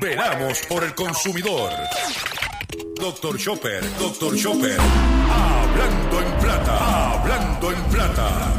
[0.00, 1.70] Veramos por el consumidor.
[2.98, 4.78] Doctor Chopper, Doctor Chopper.
[4.80, 8.52] Hablando en plata, hablando en plata.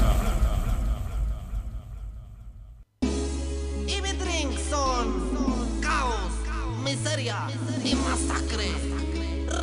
[3.88, 6.30] Y mi drink son caos,
[6.84, 7.48] miseria
[7.84, 8.70] y masacre.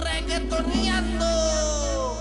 [0.03, 2.17] Reggaetoneando.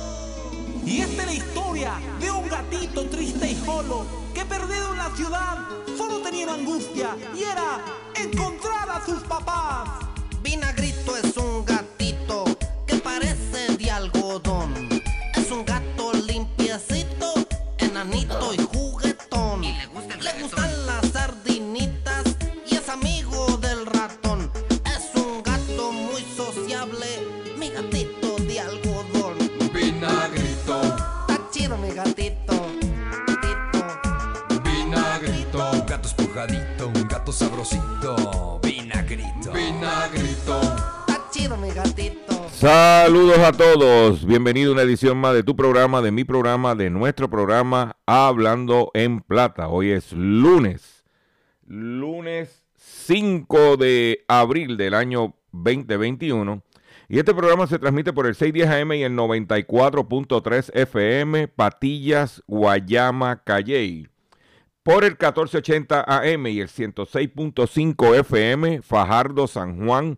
[0.85, 5.09] Y esta es la historia de un gatito triste y solo que perdido en la
[5.15, 5.57] ciudad
[5.97, 7.79] solo tenía angustia y era
[8.23, 9.89] encontrar a sus papás.
[10.41, 12.45] Vinagrito es un gatito
[12.87, 14.92] que parece de algodón.
[42.63, 46.89] Saludos a todos, bienvenido a una edición más de tu programa, de mi programa, de
[46.89, 49.67] nuestro programa Hablando en Plata.
[49.67, 51.03] Hoy es lunes,
[51.67, 56.63] lunes 5 de abril del año 2021.
[57.09, 63.43] Y este programa se transmite por el 610 AM y el 94.3 FM, Patillas, Guayama,
[63.43, 64.07] Calley.
[64.83, 70.17] Por el 1480 AM y el 106.5 FM, Fajardo, San Juan,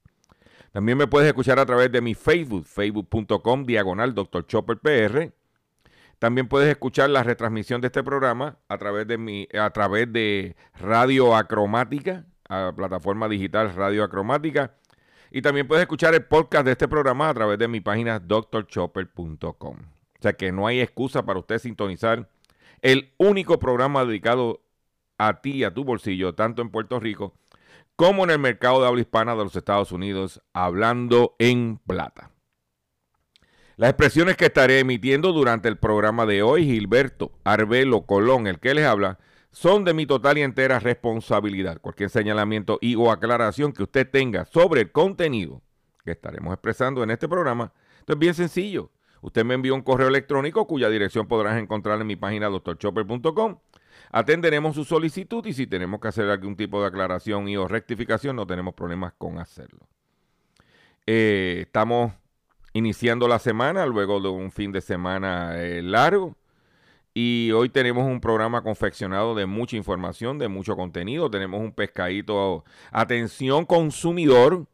[0.71, 4.47] También me puedes escuchar a través de mi Facebook, facebook.com diagonal Dr.
[4.47, 5.33] Chopper PR.
[6.17, 10.55] También puedes escuchar la retransmisión de este programa a través de mi, a través de
[10.79, 14.75] Radio Acromática, a la plataforma digital Radio Acromática.
[15.29, 19.77] Y también puedes escuchar el podcast de este programa a través de mi página drchopper.com.
[19.77, 22.29] O sea que no hay excusa para usted sintonizar
[22.81, 24.61] el único programa dedicado
[25.17, 27.33] a ti y a tu bolsillo, tanto en Puerto Rico
[27.95, 32.31] como en el mercado de habla hispana de los Estados Unidos, hablando en plata.
[33.77, 38.73] Las expresiones que estaré emitiendo durante el programa de hoy, Gilberto Arbelo Colón, el que
[38.73, 39.17] les habla,
[39.51, 41.79] son de mi total y entera responsabilidad.
[41.81, 45.61] Cualquier señalamiento y o aclaración que usted tenga sobre el contenido
[46.03, 48.91] que estaremos expresando en este programa, esto es bien sencillo.
[49.21, 53.57] Usted me envió un correo electrónico cuya dirección podrás encontrar en mi página drchopper.com.
[54.11, 58.35] Atenderemos su solicitud y si tenemos que hacer algún tipo de aclaración y o rectificación,
[58.35, 59.87] no tenemos problemas con hacerlo.
[61.07, 62.13] Eh, estamos
[62.73, 66.35] iniciando la semana luego de un fin de semana eh, largo
[67.13, 71.29] y hoy tenemos un programa confeccionado de mucha información, de mucho contenido.
[71.29, 72.63] Tenemos un pescadito.
[72.91, 74.67] Atención consumidor,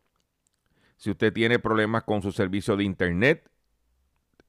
[0.97, 3.49] si usted tiene problemas con su servicio de internet,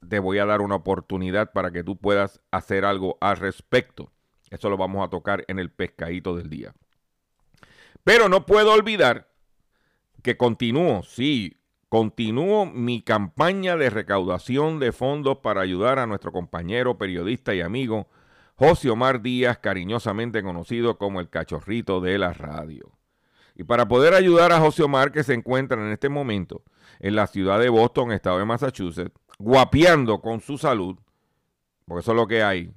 [0.06, 4.10] te voy a dar una oportunidad para que tú puedas hacer algo al respecto.
[4.50, 6.72] Eso lo vamos a tocar en el pescadito del día.
[8.04, 9.28] Pero no puedo olvidar
[10.22, 16.98] que continúo, sí, continúo mi campaña de recaudación de fondos para ayudar a nuestro compañero
[16.98, 18.08] periodista y amigo
[18.56, 22.98] José Omar Díaz, cariñosamente conocido como el cachorrito de la radio.
[23.54, 26.62] Y para poder ayudar a José Omar, que se encuentra en este momento
[26.98, 30.96] en la ciudad de Boston, estado de Massachusetts, guapeando con su salud,
[31.86, 32.72] porque eso es lo que hay,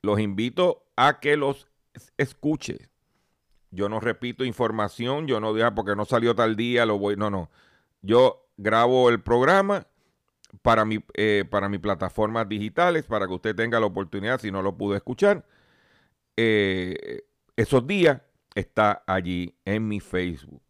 [0.02, 1.66] Los invito a que los
[2.18, 2.90] escuchen.
[3.72, 7.16] Yo no repito información, yo no digo "Ah, porque no salió tal día, lo voy.
[7.16, 7.50] No, no.
[8.02, 9.86] Yo grabo el programa
[10.60, 14.62] para mi, eh, para mis plataformas digitales, para que usted tenga la oportunidad, si no
[14.62, 15.46] lo pudo escuchar,
[16.36, 17.22] eh,
[17.56, 18.20] esos días
[18.54, 20.62] está allí en mi Facebook.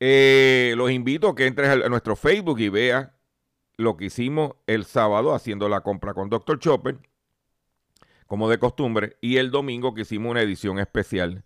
[0.00, 3.10] Eh, los invito a que entres a nuestro Facebook y veas
[3.76, 6.58] lo que hicimos el sábado haciendo la compra con Dr.
[6.58, 6.98] Chopper,
[8.26, 11.44] como de costumbre, y el domingo que hicimos una edición especial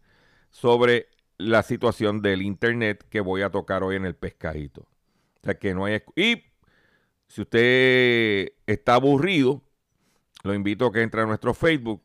[0.50, 1.08] sobre
[1.38, 4.82] la situación del Internet que voy a tocar hoy en el pescadito.
[4.82, 6.02] O sea que no hay...
[6.14, 6.42] Y
[7.28, 9.62] si usted está aburrido,
[10.42, 12.02] lo invito a que entre a nuestro Facebook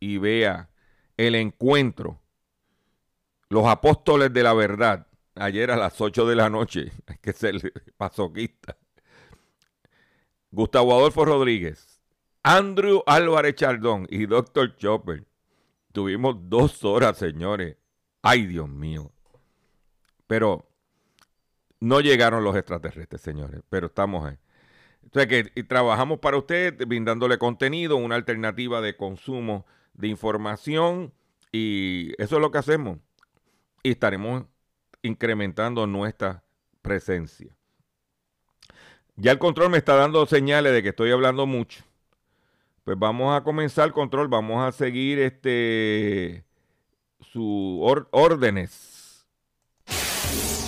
[0.00, 0.70] y vea
[1.16, 2.20] el encuentro,
[3.48, 7.72] los apóstoles de la verdad, ayer a las 8 de la noche, hay que ser
[7.96, 8.76] pasoquista.
[10.50, 12.00] Gustavo Adolfo Rodríguez,
[12.42, 14.76] Andrew Álvarez Chardón y Dr.
[14.76, 15.24] Chopper.
[15.94, 17.76] Tuvimos dos horas, señores.
[18.20, 19.12] Ay, Dios mío.
[20.26, 20.68] Pero
[21.78, 24.36] no llegaron los extraterrestres, señores, pero estamos ahí.
[25.04, 31.12] Entonces, que trabajamos para usted brindándole contenido, una alternativa de consumo de información
[31.52, 32.98] y eso es lo que hacemos.
[33.84, 34.46] Y estaremos
[35.02, 36.42] incrementando nuestra
[36.82, 37.56] presencia.
[39.14, 41.84] Ya el control me está dando señales de que estoy hablando mucho.
[42.84, 46.44] Pues vamos a comenzar el control, vamos a seguir este
[47.32, 47.78] sus
[48.10, 49.26] órdenes.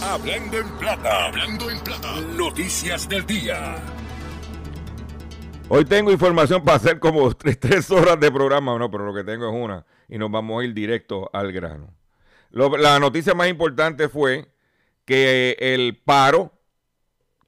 [0.02, 2.18] Hablando en plata, hablando en plata.
[2.34, 3.76] Noticias del día.
[5.68, 9.50] Hoy tengo información para hacer como tres, horas de programa, no, pero lo que tengo
[9.50, 11.92] es una y nos vamos a ir directo al grano.
[12.50, 14.50] la noticia más importante fue
[15.04, 16.54] que el paro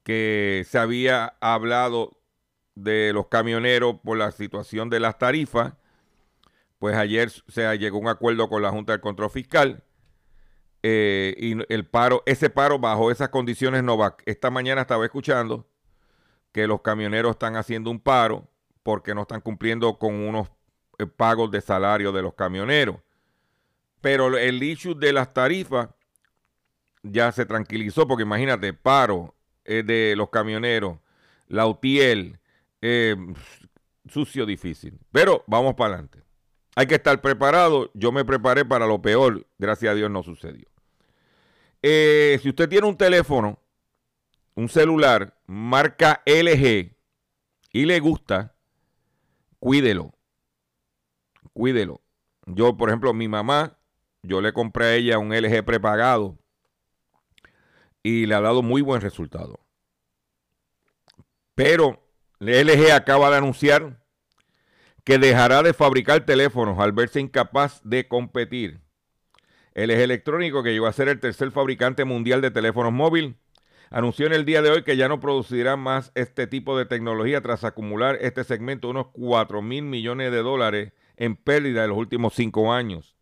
[0.03, 2.18] que se había hablado
[2.83, 5.73] de los camioneros por la situación de las tarifas,
[6.79, 9.83] pues ayer se llegó un acuerdo con la Junta de Control Fiscal
[10.81, 14.15] eh, y el paro, ese paro bajo esas condiciones no va.
[14.25, 15.67] Esta mañana estaba escuchando
[16.51, 18.47] que los camioneros están haciendo un paro
[18.83, 20.49] porque no están cumpliendo con unos
[20.97, 22.97] eh, pagos de salario de los camioneros.
[24.01, 25.89] Pero el issue de las tarifas
[27.03, 29.35] ya se tranquilizó porque imagínate, paro
[29.65, 30.97] eh, de los camioneros,
[31.47, 32.38] la UTIEL,
[32.81, 33.15] eh,
[34.07, 34.99] sucio, difícil.
[35.11, 36.23] Pero vamos para adelante.
[36.75, 37.91] Hay que estar preparado.
[37.93, 39.47] Yo me preparé para lo peor.
[39.57, 40.67] Gracias a Dios no sucedió.
[41.81, 43.59] si usted tiene un teléfono
[44.59, 46.93] un celular marca LG
[47.71, 48.55] y le gusta,
[49.57, 50.13] cuídelo.
[51.53, 52.01] Cuídelo.
[52.45, 53.77] Yo, por ejemplo, mi mamá,
[54.21, 56.37] yo le compré a ella un LG prepagado
[58.03, 59.61] y le ha dado muy buen resultado.
[61.55, 62.08] Pero
[62.39, 63.99] LG acaba de anunciar
[65.03, 68.79] que dejará de fabricar teléfonos al verse incapaz de competir.
[69.75, 73.35] LG Electrónico, que llegó a ser el tercer fabricante mundial de teléfonos móviles,
[73.89, 77.41] anunció en el día de hoy que ya no producirá más este tipo de tecnología
[77.41, 82.35] tras acumular este segmento unos 4 mil millones de dólares en pérdida en los últimos
[82.35, 83.17] cinco años.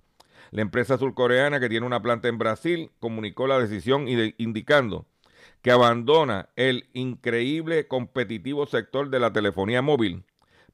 [0.52, 4.06] La empresa surcoreana que tiene una planta en Brasil comunicó la decisión
[4.38, 5.08] indicando
[5.62, 10.24] que abandona el increíble competitivo sector de la telefonía móvil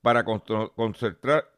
[0.02, 1.50] para concentrar,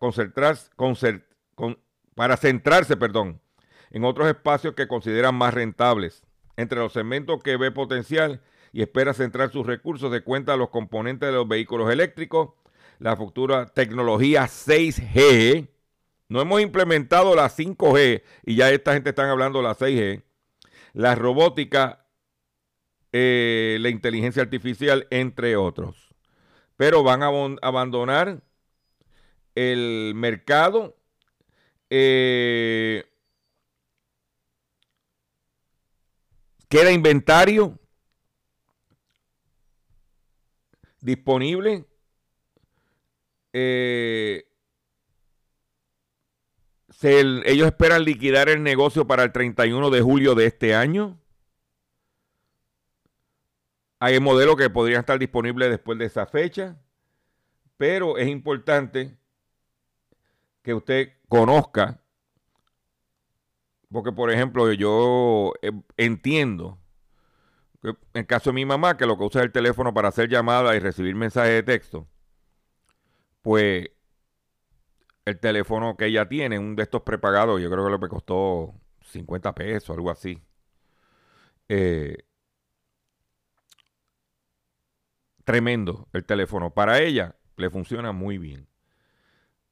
[2.15, 3.41] para centrarse perdón,
[3.91, 6.23] en otros espacios que consideran más rentables.
[6.57, 8.41] Entre los segmentos que ve potencial
[8.71, 12.49] y espera centrar sus recursos se cuenta los componentes de los vehículos eléctricos,
[12.99, 15.67] la futura tecnología 6G.
[16.27, 20.23] No hemos implementado la 5G y ya esta gente está hablando de la 6G.
[20.93, 22.04] La robótica,
[23.17, 26.13] eh, la inteligencia artificial, entre otros.
[26.75, 27.27] Pero van a
[27.61, 28.43] abandonar
[29.55, 30.97] el mercado.
[31.89, 33.05] Eh,
[36.67, 37.79] Queda inventario
[40.99, 41.85] disponible.
[43.53, 44.45] Eh,
[47.01, 51.17] ellos esperan liquidar el negocio para el 31 de julio de este año.
[53.99, 56.77] Hay modelos que podrían estar disponibles después de esa fecha,
[57.77, 59.17] pero es importante
[60.61, 62.01] que usted conozca
[63.95, 66.77] porque, por ejemplo, yo eh, entiendo,
[67.81, 70.09] que en el caso de mi mamá, que lo que usa es el teléfono para
[70.09, 72.07] hacer llamadas y recibir mensajes de texto,
[73.41, 73.89] pues
[75.23, 79.55] el teléfono que ella tiene, un de estos prepagados, yo creo que le costó 50
[79.55, 80.41] pesos, algo así.
[81.69, 82.17] Eh,
[85.45, 86.73] tremendo el teléfono.
[86.73, 88.67] Para ella le funciona muy bien.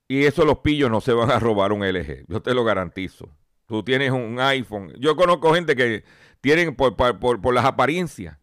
[0.07, 3.29] Y eso los pillos no se van a robar un LG, yo te lo garantizo.
[3.65, 4.93] Tú tienes un iPhone.
[4.99, 6.03] Yo conozco gente que
[6.41, 8.37] tienen, por, las apariencias,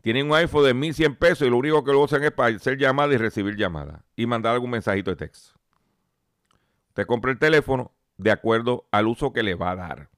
[0.00, 2.78] tienen un iPhone de 1100 pesos y lo único que lo usan es para hacer
[2.78, 5.58] llamadas y recibir llamadas y mandar algún mensajito de texto.
[6.88, 10.10] Usted compra el teléfono de acuerdo al uso que le va a dar.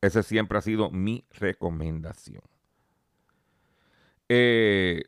[0.00, 2.42] Esa siempre ha sido mi recomendación.
[4.28, 5.04] Eh,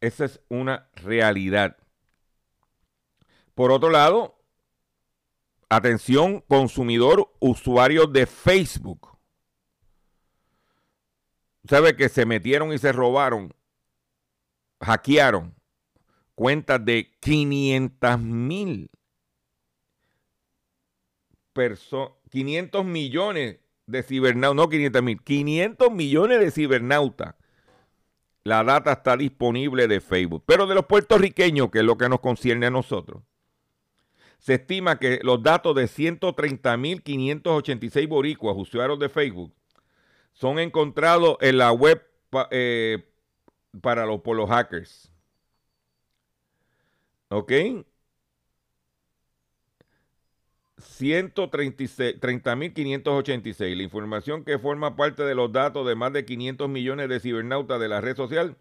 [0.00, 1.76] esa es una realidad.
[3.54, 4.38] Por otro lado,
[5.68, 9.16] atención consumidor, usuario de Facebook.
[11.68, 13.52] ¿Sabe que se metieron y se robaron?
[14.80, 15.56] Hackearon
[16.36, 18.90] cuentas de 500 mil
[21.52, 27.34] personas, 500 millones de cibernautas, no 500 mil, 500 millones de cibernautas.
[28.46, 30.44] La data está disponible de Facebook.
[30.46, 33.24] Pero de los puertorriqueños, que es lo que nos concierne a nosotros,
[34.38, 39.52] se estima que los datos de 130.586 boricuas usuarios de Facebook
[40.32, 42.00] son encontrados en la web
[42.52, 43.04] eh,
[43.82, 45.10] para los, por los hackers.
[47.30, 47.50] ¿Ok?
[50.86, 53.76] 130.586.
[53.76, 57.80] La información que forma parte de los datos de más de 500 millones de cibernautas
[57.80, 58.56] de la red social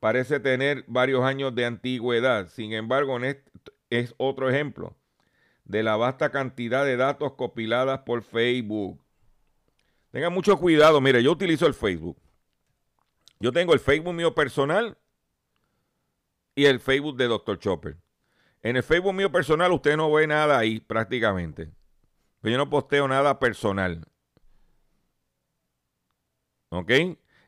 [0.00, 2.48] parece tener varios años de antigüedad.
[2.48, 3.18] Sin embargo,
[3.90, 4.96] es otro ejemplo
[5.64, 9.00] de la vasta cantidad de datos compiladas por Facebook.
[10.10, 11.00] Tengan mucho cuidado.
[11.00, 12.16] Mire, yo utilizo el Facebook.
[13.38, 14.98] Yo tengo el Facebook mío personal
[16.54, 17.58] y el Facebook de Dr.
[17.58, 17.96] Chopper.
[18.62, 21.70] En el Facebook mío personal usted no ve nada ahí prácticamente.
[22.42, 24.06] Yo no posteo nada personal.
[26.70, 26.90] ¿Ok?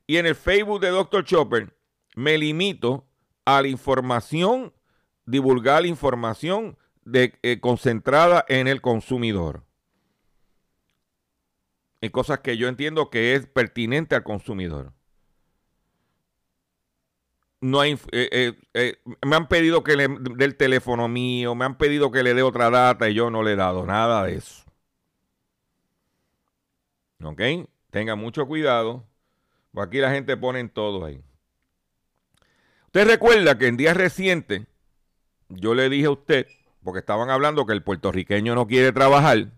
[0.07, 1.25] Y en el Facebook de Dr.
[1.25, 1.77] Chopper
[2.17, 3.07] me limito
[3.45, 4.73] a la información,
[5.27, 9.65] divulgar la información de, eh, concentrada en el consumidor.
[12.01, 14.93] En cosas que yo entiendo que es pertinente al consumidor
[17.63, 21.65] no hay, eh, eh, eh, me han pedido que le dé el teléfono mío, me
[21.65, 24.35] han pedido que le dé otra data y yo no le he dado nada de
[24.35, 24.65] eso.
[27.23, 27.41] ¿Ok?
[27.91, 29.07] Tenga mucho cuidado,
[29.71, 31.23] porque aquí la gente pone todo ahí.
[32.87, 34.67] Usted recuerda que en días recientes
[35.49, 36.49] yo le dije a usted,
[36.83, 39.53] porque estaban hablando que el puertorriqueño no quiere trabajar,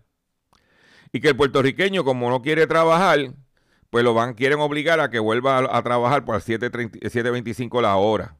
[1.11, 3.33] y que el puertorriqueño como no quiere trabajar,
[3.95, 8.35] pues lo van, quieren obligar a que vuelva a, trabajar por 7.25 la hora.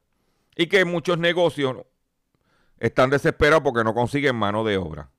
[0.54, 1.78] Y que muchos negocios
[2.78, 5.12] están desesperados porque no consiguen mano de obra.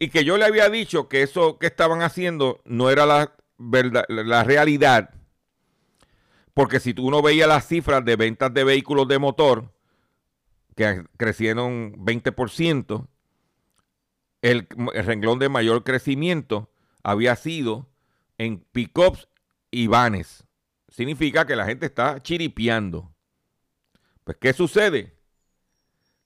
[0.00, 4.04] Y que yo le había dicho que eso que estaban haciendo no era la, verdad,
[4.08, 5.10] la realidad.
[6.52, 9.72] Porque si tú no veías las cifras de ventas de vehículos de motor,
[10.74, 13.06] que crecieron 20%,
[14.42, 16.68] el, el renglón de mayor crecimiento
[17.04, 17.87] había sido
[18.38, 19.28] en pickups
[19.70, 20.44] y vanes.
[20.88, 23.12] Significa que la gente está chiripiando.
[24.24, 25.14] Pues, ¿qué sucede?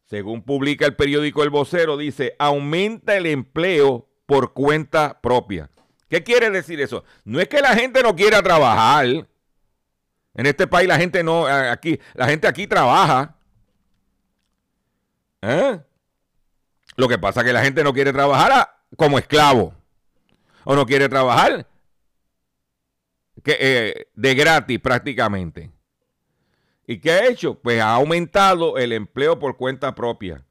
[0.04, 5.70] Según publica el periódico El Vocero, dice, aumenta el empleo por cuenta propia.
[6.08, 7.04] ¿Qué quiere decir eso?
[7.24, 9.06] No es que la gente no quiera trabajar.
[9.06, 13.36] En este país la gente no, aquí, la gente aquí trabaja.
[15.40, 15.80] ¿Eh?
[16.96, 19.74] Lo que pasa es que la gente no quiere trabajar como esclavo.
[20.64, 21.66] O no quiere trabajar
[23.44, 25.70] eh, de gratis prácticamente.
[26.86, 27.60] ¿Y qué ha hecho?
[27.60, 30.44] Pues ha aumentado el empleo por cuenta propia.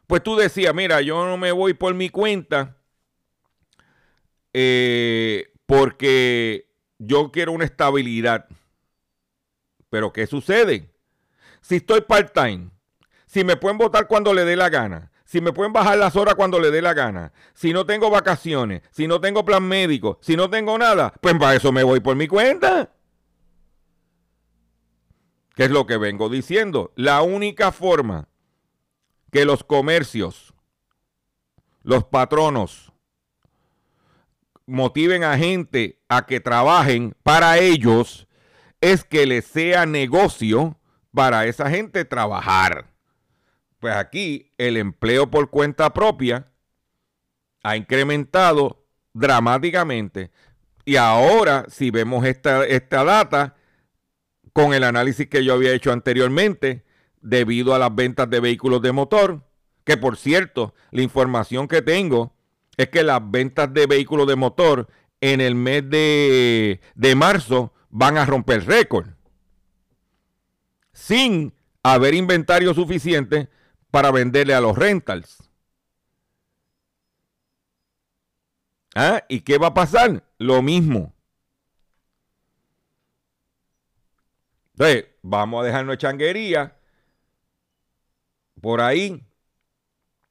[0.07, 2.77] pues tú decías, mira, yo no me voy por mi cuenta
[4.53, 8.47] eh, porque yo quiero una estabilidad.
[9.93, 10.91] Pero ¿qué sucede?
[11.61, 12.71] Si estoy part-time,
[13.27, 16.35] si me pueden votar cuando le dé la gana, si me pueden bajar las horas
[16.35, 20.35] cuando le dé la gana, si no tengo vacaciones, si no tengo plan médico, si
[20.35, 22.91] no tengo nada, pues para eso me voy por mi cuenta.
[25.55, 26.95] ¿Qué es lo que vengo diciendo?
[26.97, 28.29] La única forma
[29.31, 30.55] que los comercios,
[31.83, 32.95] los patronos,
[34.65, 38.27] motiven a gente a que trabajen para ellos
[38.83, 40.77] es que les sea negocio
[41.15, 42.91] para esa gente trabajar.
[43.79, 46.53] Pues aquí el empleo por cuenta propia
[47.63, 48.85] ha incrementado
[49.15, 50.31] dramáticamente.
[50.85, 53.55] Y ahora, si vemos esta, esta data,
[54.53, 56.85] con el análisis que yo había hecho anteriormente,
[57.21, 59.47] debido a las ventas de vehículos de motor,
[59.85, 62.35] que por cierto, la información que tengo
[62.77, 64.89] es que las ventas de vehículos de motor
[65.21, 69.07] en el mes de, de marzo van a romper récord,
[70.93, 73.49] sin haber inventario suficiente
[73.91, 75.39] para venderle a los rentals.
[78.95, 79.25] ¿Ah?
[79.29, 80.25] ¿Y qué va a pasar?
[80.39, 81.15] Lo mismo.
[84.73, 86.77] Entonces, vamos a dejarnos changuería
[88.61, 89.23] por ahí.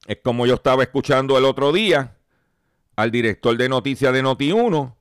[0.07, 2.17] Es como yo estaba escuchando el otro día
[2.95, 4.95] al director de noticias de Noti1.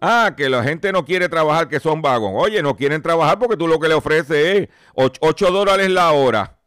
[0.00, 2.32] Ah, que la gente no quiere trabajar, que son vagos.
[2.34, 6.58] Oye, no quieren trabajar porque tú lo que le ofreces es 8 dólares la hora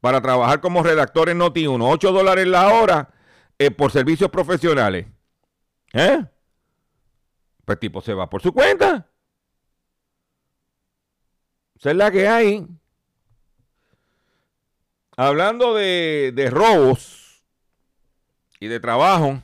[0.00, 1.80] para trabajar como redactor en Noti1.
[1.80, 3.14] 8 dólares la hora
[3.56, 5.06] eh, por servicios profesionales.
[5.92, 6.24] ¿Eh?
[7.64, 9.08] Pues tipo se va por su cuenta.
[11.76, 12.66] Esa es la que hay.
[15.16, 17.44] Hablando de, de robos
[18.58, 19.40] y de trabajo,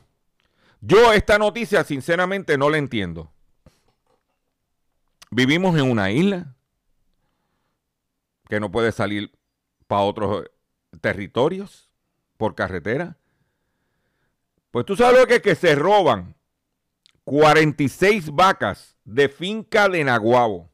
[0.81, 3.33] yo esta noticia sinceramente no la entiendo.
[5.31, 6.55] Vivimos en una isla
[8.49, 9.33] que no puede salir
[9.87, 10.45] para otros
[11.01, 11.91] territorios
[12.37, 13.17] por carretera.
[14.71, 16.35] Pues tú sabes lo que que se roban
[17.25, 20.71] 46 vacas de finca de Naguabo.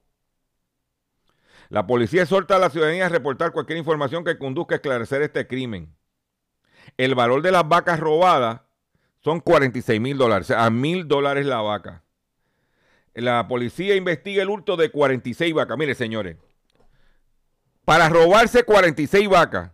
[1.68, 5.48] La policía exhorta a la ciudadanía a reportar cualquier información que conduzca a esclarecer este
[5.48, 5.96] crimen.
[6.96, 8.60] El valor de las vacas robadas
[9.24, 12.02] son 46 mil dólares, a mil dólares la vaca.
[13.14, 15.78] La policía investiga el hurto de 46 vacas.
[15.78, 16.36] Mire, señores,
[17.86, 19.70] para robarse 46 vacas,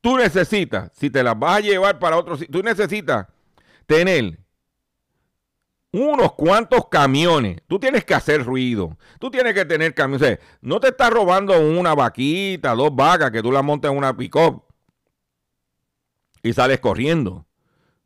[0.00, 3.26] tú necesitas, si te las vas a llevar para otro tú necesitas
[3.84, 4.38] tener
[5.92, 7.60] unos cuantos camiones.
[7.66, 8.96] Tú tienes que hacer ruido.
[9.18, 10.38] Tú tienes que tener camiones.
[10.62, 14.69] no te estás robando una vaquita, dos vacas que tú las montas en una pick-up
[16.42, 17.46] y sales corriendo.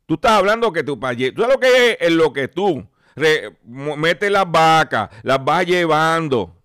[0.05, 1.33] Tú estás hablando que tu país.
[1.33, 2.87] ¿Tú sabes lo que es en lo que tú
[3.63, 6.55] metes las vacas, las vas llevando?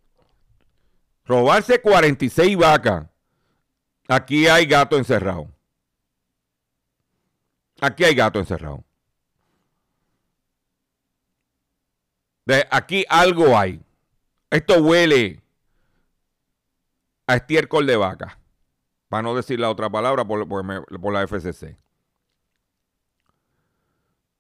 [1.25, 3.07] Robarse 46 vacas.
[4.09, 5.49] Aquí hay gato encerrado.
[7.81, 8.85] Aquí hay gato encerrado.
[12.45, 13.81] De aquí algo hay.
[14.51, 15.41] Esto huele
[17.29, 18.40] a estiércol de vaca.
[19.11, 21.77] Para no decir la otra palabra por, la FCC.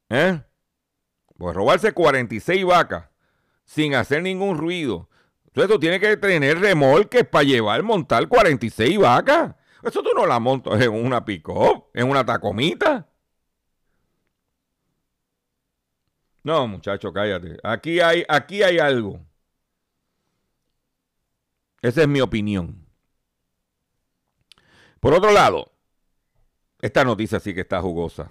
[0.08, 0.40] ¿Eh?
[1.36, 3.08] Pues robarse 46 vacas
[3.64, 5.08] sin hacer ningún ruido.
[5.46, 9.56] Entonces tú tienes que tener remolques para llevar, montar 46 vacas.
[9.82, 11.48] Eso tú no la montas en una pick
[11.92, 13.08] en una tacomita.
[16.44, 17.58] No, muchacho, cállate.
[17.64, 19.18] Aquí hay, aquí hay algo.
[21.82, 22.79] Esa es mi opinión.
[25.00, 25.72] Por otro lado,
[26.80, 28.30] esta noticia sí que está jugosa.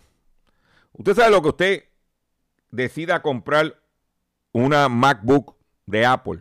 [0.94, 1.84] Usted sabe lo que usted
[2.72, 3.82] decida comprar
[4.52, 5.56] una MacBook
[5.86, 6.40] de Apple.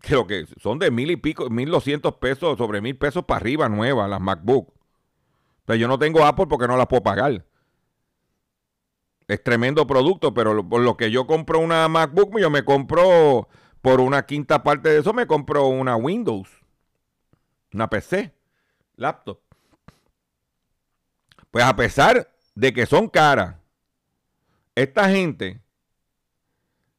[0.00, 3.38] Que lo que son de mil y pico, mil doscientos pesos, sobre mil pesos para
[3.38, 4.74] arriba nuevas las MacBook.
[5.64, 7.44] Pero yo no tengo Apple porque no las puedo pagar
[9.32, 13.48] es tremendo producto, pero por lo que yo compro una MacBook, yo me compro
[13.80, 16.48] por una quinta parte de eso, me compro una Windows,
[17.72, 18.34] una PC,
[18.96, 19.40] laptop.
[21.50, 23.56] Pues a pesar de que son caras,
[24.74, 25.60] esta gente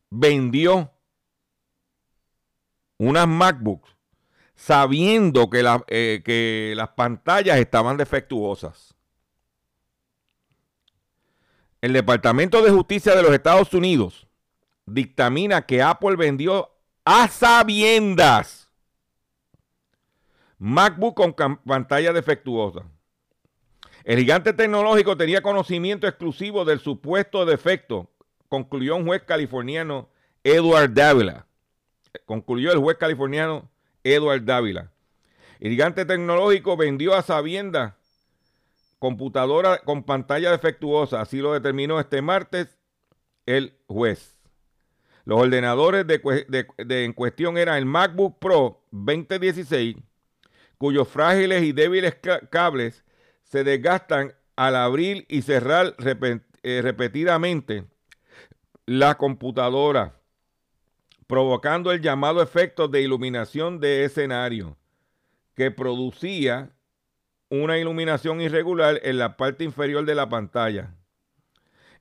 [0.10, 0.92] vendió
[2.98, 3.90] unas MacBooks
[4.56, 8.96] sabiendo que, eh, que las pantallas estaban defectuosas.
[11.82, 14.28] El Departamento de Justicia de los Estados Unidos
[14.86, 16.72] dictamina que Apple vendió
[17.04, 18.63] a sabiendas
[20.58, 22.84] MacBook con pantalla defectuosa.
[24.04, 28.10] El gigante tecnológico tenía conocimiento exclusivo del supuesto defecto,
[28.50, 30.10] concluyó un juez californiano
[30.44, 31.48] Edward Dávila.
[32.26, 33.70] Concluyó el juez californiano
[34.04, 34.92] Edward Dávila.
[35.60, 37.98] El gigante tecnológico vendió a sabienda
[39.00, 42.78] computadora con pantalla defectuosa, así lo determinó este martes
[43.46, 44.40] el juez.
[45.26, 49.98] Los ordenadores de, en cuestión eran el MacBook Pro 2016,
[50.84, 52.18] cuyos frágiles y débiles
[52.50, 53.06] cables
[53.44, 57.86] se desgastan al abrir y cerrar eh, repetidamente
[58.86, 60.20] la computadora,
[61.26, 64.76] provocando el llamado efecto de iluminación de escenario,
[65.56, 66.74] que producía
[67.48, 70.94] una iluminación irregular en la parte inferior de la pantalla.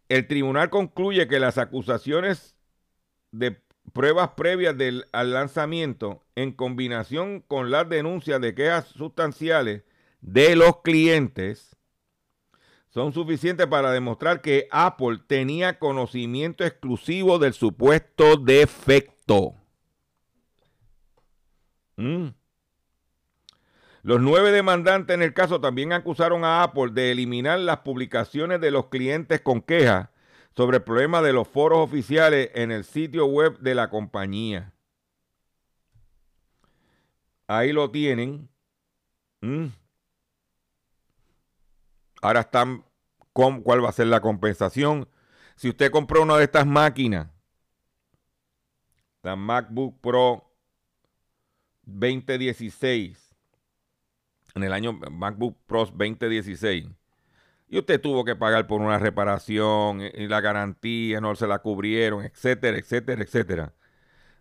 [0.09, 2.57] El tribunal concluye que las acusaciones
[3.31, 3.53] de
[3.93, 9.83] pruebas previas del, al lanzamiento en combinación con las denuncias de quejas sustanciales
[10.21, 11.77] de los clientes
[12.91, 19.55] son suficientes para demostrar que Apple tenía conocimiento exclusivo del supuesto defecto.
[21.97, 22.29] Mm.
[24.03, 28.71] Los nueve demandantes en el caso también acusaron a Apple de eliminar las publicaciones de
[28.71, 30.09] los clientes con quejas
[30.57, 34.73] sobre el problema de los foros oficiales en el sitio web de la compañía.
[37.47, 38.49] Ahí lo tienen.
[39.41, 39.67] Mm.
[42.21, 42.85] Ahora están
[43.33, 45.09] con cuál va a ser la compensación.
[45.57, 47.29] Si usted compró una de estas máquinas,
[49.23, 50.51] la MacBook Pro
[51.83, 53.35] 2016,
[54.55, 56.89] en el año MacBook Pro 2016,
[57.73, 62.23] y usted tuvo que pagar por una reparación y la garantía no se la cubrieron,
[62.23, 63.75] etcétera, etcétera, etcétera.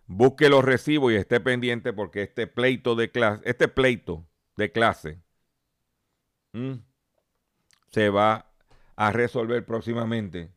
[0.06, 5.22] Busque los recibos y esté pendiente porque este pleito de clase, este pleito de clase,
[7.88, 8.52] se va
[8.96, 10.52] a resolver próximamente.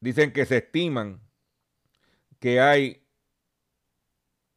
[0.00, 1.20] Dicen que se estiman
[2.40, 3.06] que hay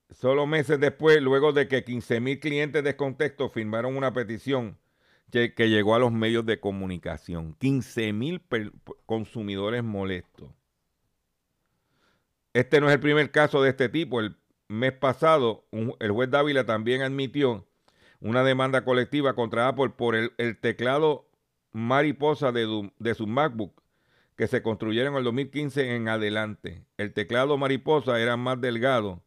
[0.09, 4.77] solo meses después, luego de que 15 mil clientes de contexto firmaron una petición
[5.31, 7.55] que, llegó a los medios de comunicación.
[7.59, 8.41] 15 mil
[9.05, 10.49] consumidores molestos.
[12.53, 14.19] Este no es el primer caso de este tipo.
[14.19, 14.35] El
[14.67, 15.65] mes pasado,
[15.99, 17.67] el juez Dávila también admitió
[18.19, 21.29] una demanda colectiva contra Apple por el, teclado
[21.71, 23.81] mariposa de, de su MacBook
[24.35, 26.85] que se construyeron en el 2015 en adelante.
[26.97, 29.21] El teclado mariposa era más delgado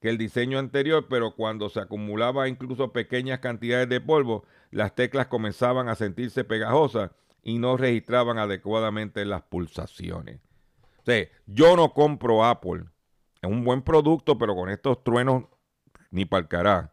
[0.00, 5.26] que el diseño anterior, pero cuando se acumulaba incluso pequeñas cantidades de polvo, las teclas
[5.28, 7.10] comenzaban a sentirse pegajosas
[7.42, 10.40] y no registraban adecuadamente las pulsaciones.
[10.98, 12.84] O sea, yo no compro Apple.
[13.40, 15.44] Es un buen producto, pero con estos truenos
[16.10, 16.90] ni carajo.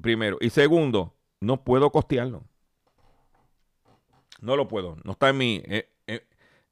[0.00, 0.36] Primero.
[0.40, 2.44] Y segundo, no puedo costearlo.
[4.40, 4.96] No lo puedo.
[5.04, 5.62] No está en mi.
[5.64, 6.26] Eh, eh,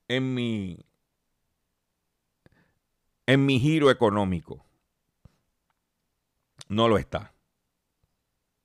[0.09, 0.79] en, mi.
[3.27, 4.65] En mi giro económico.
[6.69, 7.35] No lo está.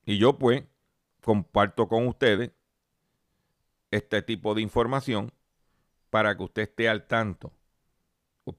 [0.05, 0.63] Y yo, pues,
[1.21, 2.51] comparto con ustedes
[3.91, 5.31] este tipo de información
[6.09, 7.51] para que usted esté al tanto.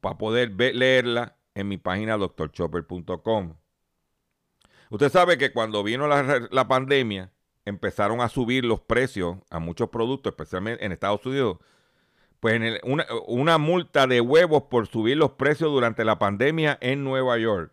[0.00, 3.54] Para poder leerla en mi página doctorchopper.com.
[4.90, 7.32] Usted sabe que cuando vino la, pandemia,
[7.64, 11.58] empezaron a subir los precios a muchos productos, especialmente en Estados Unidos.
[12.40, 17.04] Pues en una, una multa de huevos por subir los precios durante la pandemia en
[17.04, 17.72] Nueva York.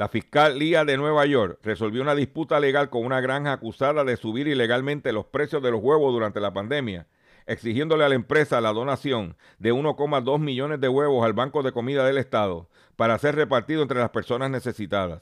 [0.00, 4.48] La Fiscalía de Nueva York resolvió una disputa legal con una granja acusada de subir
[4.48, 7.06] ilegalmente los precios de los huevos durante la pandemia,
[7.44, 12.06] exigiéndole a la empresa la donación de 1,2 millones de huevos al Banco de Comida
[12.06, 15.20] del Estado para ser repartido entre las personas necesitadas.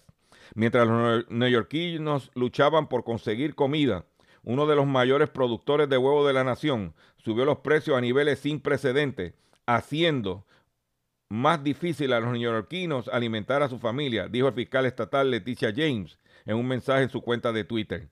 [0.54, 4.04] Mientras los neoyorquinos luchaban por conseguir comida,
[4.44, 8.38] uno de los mayores productores de huevos de la nación subió los precios a niveles
[8.38, 9.34] sin precedentes,
[9.66, 10.44] haciendo
[11.28, 16.18] más difícil a los neoyorquinos alimentar a su familia, dijo el fiscal estatal Leticia James
[16.46, 18.08] en un mensaje en su cuenta de Twitter.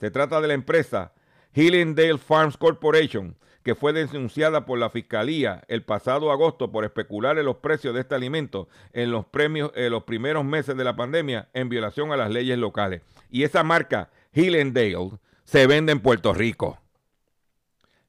[0.00, 1.12] Se trata de la empresa
[1.54, 7.44] Hillendale Farms Corporation, que fue denunciada por la Fiscalía el pasado agosto por especular en
[7.44, 11.48] los precios de este alimento en los, premios, en los primeros meses de la pandemia
[11.52, 13.02] en violación a las leyes locales.
[13.30, 15.10] Y esa marca, Hillendale,
[15.44, 16.78] se vende en Puerto Rico.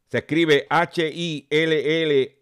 [0.08, 2.41] Se escribe H-I-L-L-A-N-D-A-L-E.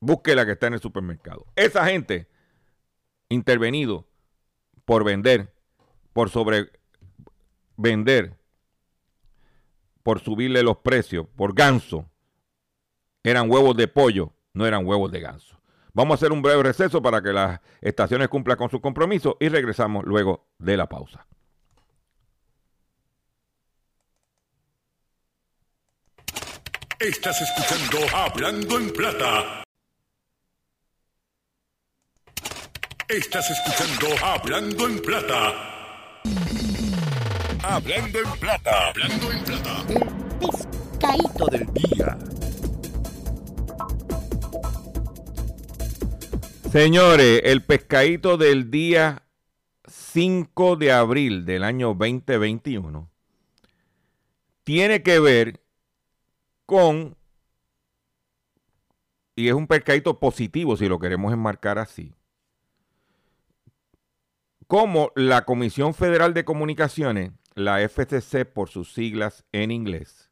[0.00, 1.46] Busque la que está en el supermercado.
[1.56, 2.28] Esa gente
[3.28, 4.06] intervenido
[4.84, 5.52] por vender,
[6.12, 8.38] por sobrevender
[10.08, 12.08] por subirle los precios, por ganso,
[13.22, 15.60] eran huevos de pollo, no eran huevos de ganso.
[15.92, 19.50] Vamos a hacer un breve receso para que las estaciones cumplan con su compromiso y
[19.50, 21.26] regresamos luego de la pausa.
[27.00, 29.62] Estás escuchando Hablando en Plata.
[33.08, 36.20] Estás escuchando Hablando en Plata.
[37.62, 38.88] Hablando en Plata.
[38.88, 39.86] Hablando en Plata.
[40.40, 42.18] Pescadito del día.
[46.72, 49.22] Señores, el pescadito del día
[49.86, 53.08] 5 de abril del año 2021
[54.64, 55.67] tiene que ver
[56.68, 57.16] con,
[59.34, 62.12] y es un pescadito positivo si lo queremos enmarcar así,
[64.66, 70.30] como la Comisión Federal de Comunicaciones, la FCC por sus siglas en inglés,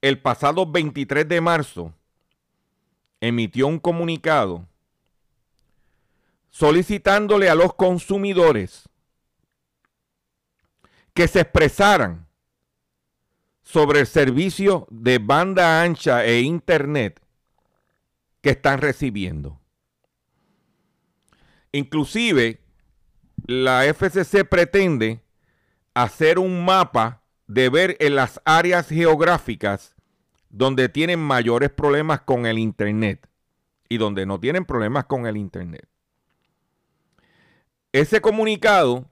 [0.00, 1.94] el pasado 23 de marzo
[3.20, 4.66] emitió un comunicado
[6.50, 8.88] solicitándole a los consumidores
[11.14, 12.26] que se expresaran
[13.70, 17.20] sobre el servicio de banda ancha e internet
[18.40, 19.60] que están recibiendo.
[21.70, 22.60] Inclusive,
[23.46, 25.22] la FCC pretende
[25.94, 29.94] hacer un mapa de ver en las áreas geográficas
[30.48, 33.28] donde tienen mayores problemas con el Internet
[33.88, 35.88] y donde no tienen problemas con el Internet.
[37.92, 39.08] Ese comunicado,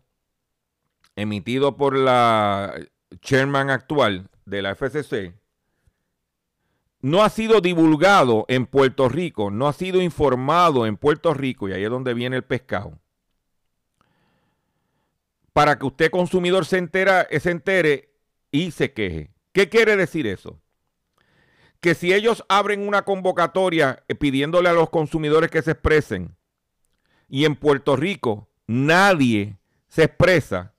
[1.14, 2.74] emitido por la
[3.20, 5.34] chairman actual de la FCC,
[7.00, 11.72] no ha sido divulgado en Puerto Rico, no ha sido informado en Puerto Rico, y
[11.72, 12.98] ahí es donde viene el pescado,
[15.52, 18.14] para que usted consumidor se, entera, se entere
[18.50, 19.30] y se queje.
[19.52, 20.60] ¿Qué quiere decir eso?
[21.80, 26.36] Que si ellos abren una convocatoria eh, pidiéndole a los consumidores que se expresen,
[27.28, 29.58] y en Puerto Rico nadie
[29.88, 30.74] se expresa,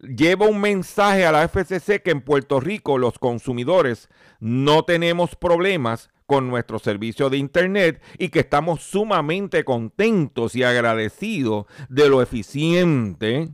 [0.00, 4.08] lleva un mensaje a la FCC que en Puerto Rico los consumidores
[4.38, 11.66] no tenemos problemas con nuestro servicio de Internet y que estamos sumamente contentos y agradecidos
[11.88, 13.50] de lo eficiente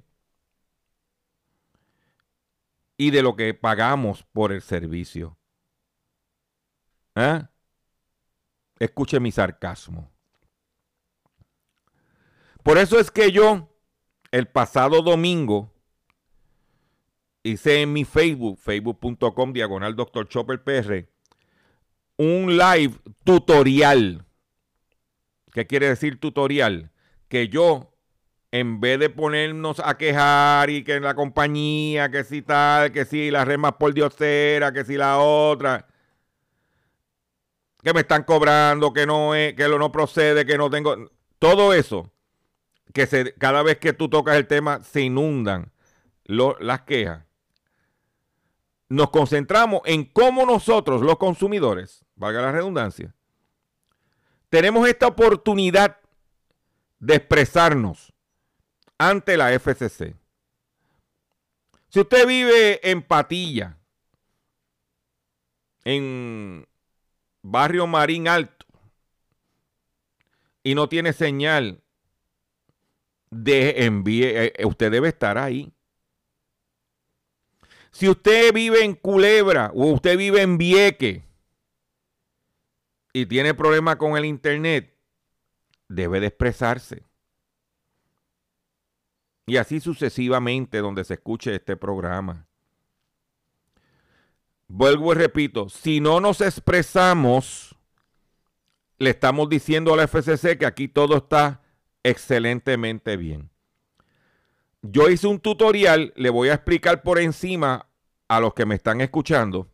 [2.98, 5.38] y de lo que pagamos por el servicio.
[7.14, 7.42] ¿Eh?
[8.78, 10.10] Escuche mi sarcasmo.
[12.62, 13.70] Por eso es que yo,
[14.32, 15.72] el pasado domingo,
[17.46, 20.28] hice en mi Facebook, facebook.com diagonal Dr.
[20.28, 21.08] Chopper PR,
[22.16, 24.24] un live tutorial.
[25.52, 26.90] ¿Qué quiere decir tutorial?
[27.28, 27.94] Que yo,
[28.50, 33.04] en vez de ponernos a quejar y que en la compañía, que si tal, que
[33.04, 35.86] si la red más por diosera, que si la otra,
[37.82, 41.72] que me están cobrando, que no es, que lo no procede, que no tengo, todo
[41.72, 42.12] eso,
[42.92, 45.72] que se, cada vez que tú tocas el tema se inundan
[46.26, 47.25] las quejas
[48.88, 53.14] nos concentramos en cómo nosotros, los consumidores, valga la redundancia,
[54.48, 55.98] tenemos esta oportunidad
[56.98, 58.12] de expresarnos
[58.98, 60.16] ante la FCC.
[61.88, 63.78] Si usted vive en Patilla,
[65.84, 66.66] en
[67.42, 68.66] Barrio Marín Alto,
[70.62, 71.80] y no tiene señal
[73.30, 75.72] de envíe, eh, usted debe estar ahí.
[77.96, 81.24] Si usted vive en Culebra o usted vive en Vieque
[83.14, 84.94] y tiene problemas con el Internet,
[85.88, 87.04] debe de expresarse.
[89.46, 92.46] Y así sucesivamente donde se escuche este programa.
[94.68, 97.76] Vuelvo y repito, si no nos expresamos,
[98.98, 101.62] le estamos diciendo a la FCC que aquí todo está
[102.02, 103.48] excelentemente bien.
[104.82, 107.85] Yo hice un tutorial, le voy a explicar por encima
[108.28, 109.70] a los que me están escuchando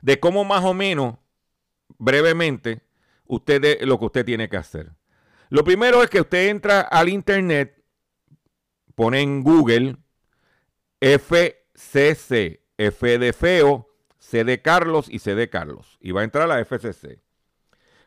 [0.00, 1.16] de cómo más o menos,
[1.98, 2.82] brevemente,
[3.26, 4.92] usted lo que usted tiene que hacer.
[5.50, 7.82] Lo primero es que usted entra al internet,
[8.94, 9.96] pone en Google
[11.00, 15.98] FCC, F de feo, C de Carlos y C de Carlos.
[16.00, 17.20] Y va a entrar a la FCC.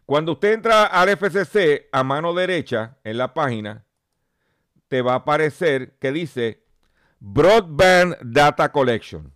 [0.06, 3.86] Cuando usted entra al FCC, a mano derecha en la página,
[4.88, 6.66] te va a aparecer que dice
[7.22, 9.32] Broadband Data Collection.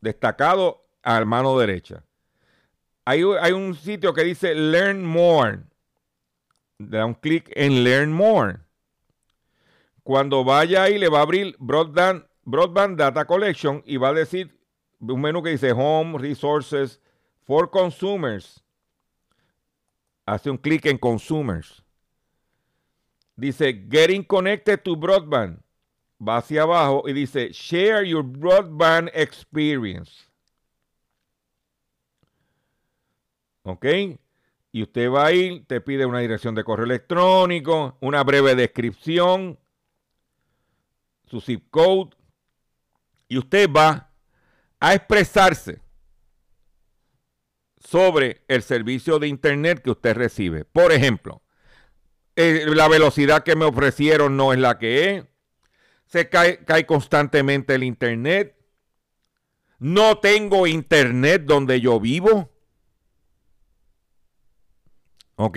[0.00, 2.04] Destacado a mano derecha.
[3.04, 5.64] Hay, un sitio que dice Learn More.
[6.78, 8.60] Da un clic en Learn More.
[10.04, 14.56] Cuando vaya ahí le va a abrir Broadband, Broadband Data Collection y va a decir
[15.00, 17.00] un menú que dice Home Resources
[17.42, 18.62] for Consumers.
[20.26, 21.82] Hace un clic en Consumers
[23.36, 25.58] dice Getting Connected to Broadband.
[26.26, 30.12] Va hacia abajo y dice Share your broadband experience.
[33.62, 33.86] ¿Ok?
[34.72, 39.58] Y usted va a ir, te pide una dirección de correo electrónico, una breve descripción,
[41.26, 42.10] su zip code,
[43.28, 44.10] y usted va
[44.80, 45.80] a expresarse
[47.78, 50.64] sobre el servicio de internet que usted recibe.
[50.64, 51.42] Por ejemplo,
[52.36, 55.24] eh, la velocidad que me ofrecieron no es la que es.
[56.12, 58.54] Se cae, cae constantemente el internet.
[59.78, 62.52] No tengo internet donde yo vivo.
[65.36, 65.56] ¿Ok?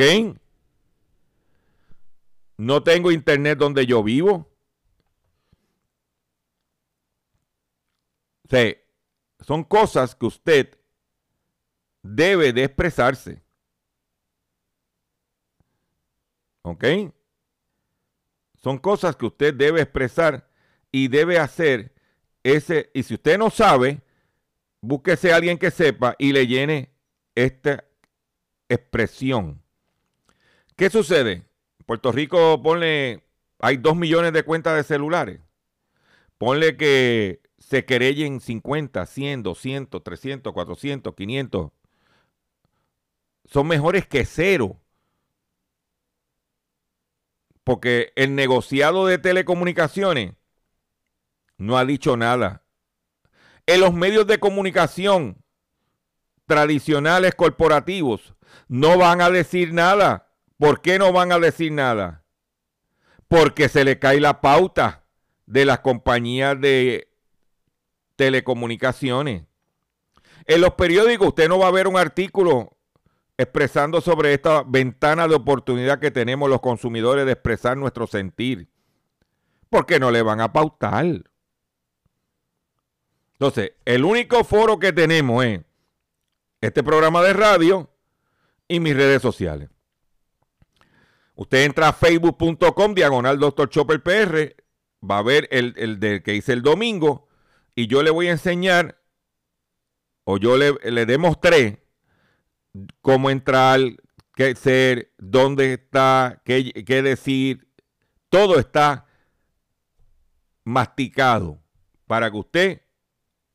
[2.55, 4.49] No tengo internet donde yo vivo.
[8.45, 10.79] O son cosas que usted
[12.01, 13.43] debe de expresarse.
[16.61, 16.85] ¿Ok?
[18.65, 20.49] Son cosas que usted debe expresar
[20.91, 21.93] y debe hacer
[22.41, 22.89] ese.
[22.95, 24.01] Y si usted no sabe,
[24.81, 26.89] búsquese a alguien que sepa y le llene
[27.35, 27.83] esta
[28.67, 29.61] expresión.
[30.75, 31.43] ¿Qué sucede?
[31.85, 33.23] Puerto Rico, ponle,
[33.59, 35.41] hay dos millones de cuentas de celulares.
[36.39, 41.71] Ponle que se querellen 50, 100, 200, 300, 400, 500.
[43.43, 44.81] Son mejores que cero.
[47.65, 50.35] Porque el negociado de telecomunicaciones
[51.57, 52.63] no ha dicho nada.
[53.65, 55.43] En los medios de comunicación
[56.45, 58.35] tradicionales corporativos
[58.67, 60.31] no van a decir nada.
[60.57, 62.23] ¿Por qué no van a decir nada?
[63.27, 65.03] Porque se le cae la pauta
[65.47, 67.09] de las compañías de
[68.15, 69.43] telecomunicaciones.
[70.45, 72.74] En los periódicos usted no va a ver un artículo
[73.37, 78.69] expresando sobre esta ventana de oportunidad que tenemos los consumidores de expresar nuestro sentir.
[79.69, 81.23] Porque no le van a pautar.
[83.33, 85.61] Entonces, el único foro que tenemos es
[86.61, 87.89] este programa de radio
[88.67, 89.69] y mis redes sociales.
[91.35, 93.69] Usted entra a facebook.com, diagonal Dr.
[93.69, 94.55] Chopper PR,
[95.03, 97.27] va a ver el, el del que hice el domingo
[97.75, 99.01] y yo le voy a enseñar,
[100.23, 101.84] o yo le, le demostré
[103.01, 103.79] cómo entrar,
[104.35, 107.67] qué ser, dónde está, qué, qué decir.
[108.29, 109.05] Todo está
[110.63, 111.61] masticado
[112.07, 112.81] para que usted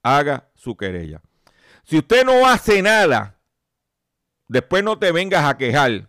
[0.02, 1.20] haga su querella.
[1.84, 3.40] Si usted no hace nada,
[4.48, 6.08] después no te vengas a quejar.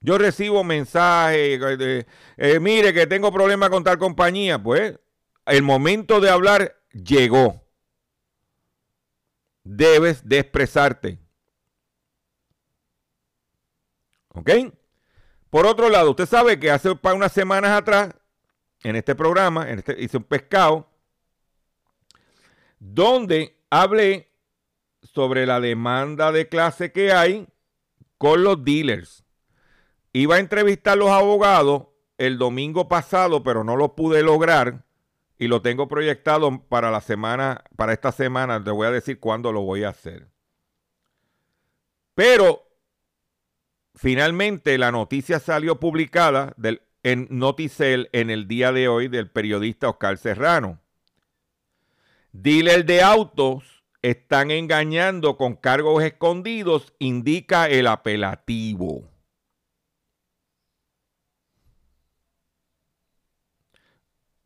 [0.00, 2.06] Yo recibo mensajes de,
[2.38, 4.62] eh, mire que tengo problemas con tal compañía.
[4.62, 4.98] Pues
[5.46, 7.62] el momento de hablar llegó.
[9.62, 11.18] Debes de expresarte.
[14.34, 14.50] ¿Ok?
[15.50, 18.14] Por otro lado, usted sabe que hace unas semanas atrás,
[18.82, 20.88] en este programa, en este, hice un pescado,
[22.78, 24.32] donde hablé
[25.02, 27.48] sobre la demanda de clase que hay
[28.18, 29.24] con los dealers.
[30.12, 34.84] Iba a entrevistar a los abogados el domingo pasado, pero no lo pude lograr
[35.40, 38.62] y lo tengo proyectado para la semana, para esta semana.
[38.62, 40.28] Te voy a decir cuándo lo voy a hacer.
[42.14, 42.68] Pero
[43.94, 49.88] finalmente la noticia salió publicada del, en Noticel en el día de hoy del periodista
[49.88, 50.78] Oscar Serrano.
[52.32, 59.09] Dealer de autos están engañando con cargos escondidos, indica el apelativo.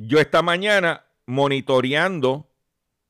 [0.07, 2.51] Yo esta mañana monitoreando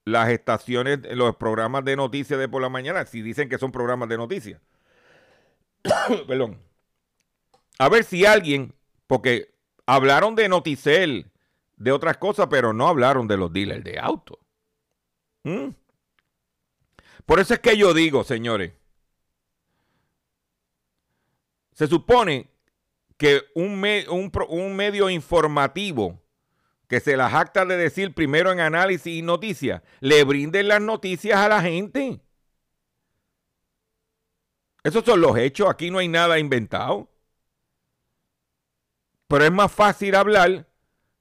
[0.05, 4.09] las estaciones, los programas de noticias de por la mañana, si dicen que son programas
[4.09, 4.61] de noticias.
[6.27, 6.61] Perdón.
[7.79, 8.75] A ver si alguien,
[9.07, 9.55] porque
[9.87, 11.31] hablaron de Noticel,
[11.77, 14.39] de otras cosas, pero no hablaron de los dealers de autos.
[15.43, 15.71] ¿Mm?
[17.27, 18.73] Por eso es que yo digo, señores,
[21.73, 22.49] se supone
[23.17, 26.21] que un, medio informativo
[26.89, 31.39] que se las acta de decir primero en análisis y noticias, le brinden las noticias
[31.39, 32.21] a la gente.
[34.83, 37.11] Esos son los hechos, aquí no hay nada inventado.
[39.29, 40.69] Pero es más fácil hablar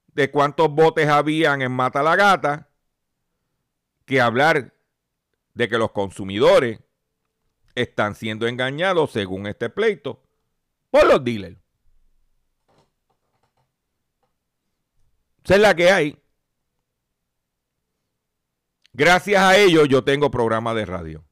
[0.08, 2.70] de cuántos botes habían en Mata la Gata
[4.06, 4.74] que hablar
[5.54, 6.80] de que los consumidores
[7.76, 10.22] están siendo engañados, según este pleito,
[10.92, 11.63] por los dealers.
[15.44, 16.20] Esa es la que hay.
[18.94, 21.26] Gracias a ellos yo tengo programa de radio.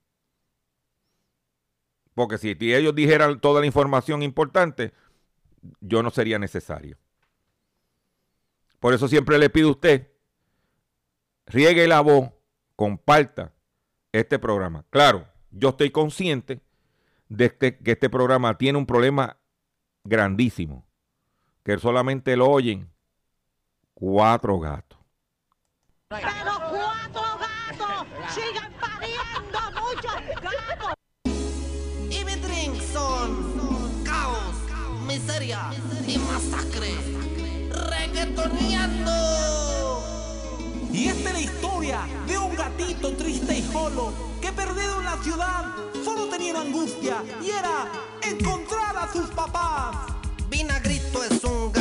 [2.13, 4.93] Porque si ellos dijeran toda la información importante,
[5.79, 6.97] yo no sería necesario.
[8.79, 10.11] Por eso siempre le pido a usted,
[11.45, 12.31] riegue la voz,
[12.75, 13.53] comparta
[14.11, 14.85] este programa.
[14.89, 16.61] Claro, yo estoy consciente
[17.29, 19.37] de este, que este programa tiene un problema
[20.03, 20.85] grandísimo,
[21.63, 22.91] que solamente lo oyen
[24.01, 24.97] cuatro gatos.
[26.09, 30.93] Pero cuatro gatos sigan pariendo muchos gatos.
[32.09, 34.55] Y mi drink son caos,
[35.05, 35.69] miseria
[36.07, 36.95] y masacre.
[37.69, 39.13] Reggaetoneando.
[40.91, 45.17] Y esta es la historia de un gatito triste y solo que perdido en la
[45.17, 47.87] ciudad solo tenía una angustia y era
[48.23, 49.95] encontrar a sus papás.
[50.49, 51.80] Vinagrito es un de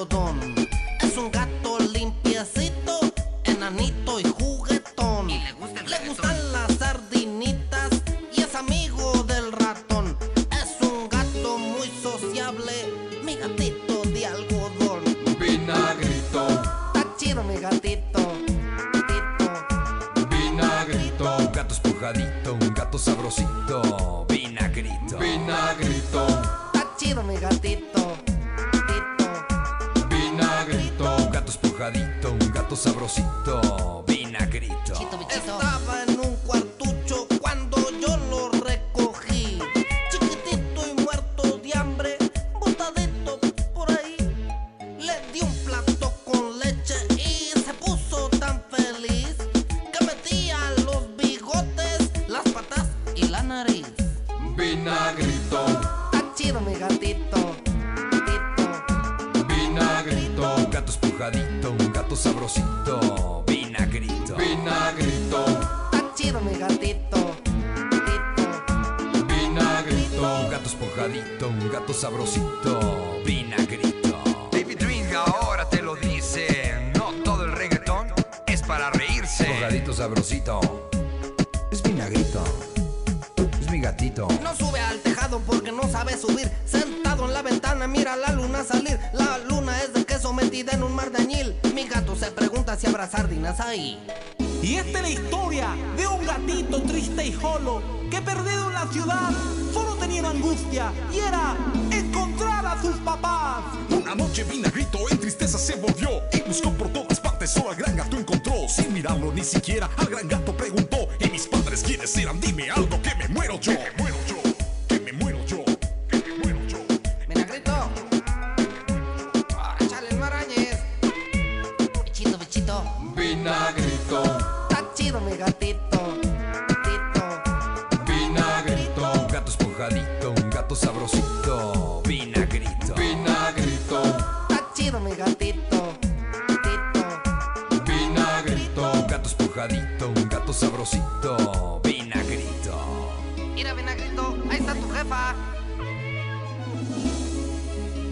[0.00, 0.54] algodón.
[1.00, 3.00] Es un gato limpiecito,
[3.44, 5.28] enanito y juguetón.
[5.28, 5.52] le,
[6.08, 7.90] gustan las sardinitas
[8.34, 10.16] y es amigo del ratón.
[10.52, 12.72] Es un gato muy sociable,
[13.24, 15.04] mi gatito de algodón.
[15.38, 18.20] Vinagrito, Está chido mi gatito.
[18.92, 20.26] gatito.
[20.30, 24.26] vinagrito, Un gato esponjadito, un gato sabrosito,
[32.70, 34.92] gato sabrosito, vinagrito.
[35.28, 39.58] Estaba en un cuartucho cuando yo lo recogí.
[40.08, 42.16] Chiquitito y muerto de hambre,
[42.60, 43.40] botadito
[43.74, 44.16] por ahí.
[45.00, 45.89] Le di un plato